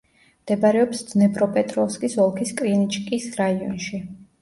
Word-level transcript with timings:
მდებარეობს 0.45 1.03
დნეპროპეტროვსკის 1.11 2.19
ოლქის 2.27 2.57
კრინიჩკის 2.65 3.33
რაიონში. 3.45 4.05